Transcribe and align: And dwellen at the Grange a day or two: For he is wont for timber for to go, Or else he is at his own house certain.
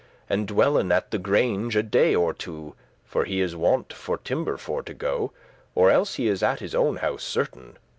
And 0.27 0.47
dwellen 0.47 0.91
at 0.91 1.11
the 1.11 1.19
Grange 1.19 1.75
a 1.75 1.83
day 1.83 2.15
or 2.15 2.33
two: 2.33 2.73
For 3.05 3.23
he 3.25 3.39
is 3.39 3.55
wont 3.55 3.93
for 3.93 4.17
timber 4.17 4.57
for 4.57 4.81
to 4.81 4.95
go, 4.95 5.31
Or 5.75 5.91
else 5.91 6.15
he 6.15 6.27
is 6.27 6.41
at 6.41 6.59
his 6.59 6.73
own 6.73 6.95
house 6.95 7.23
certain. 7.23 7.77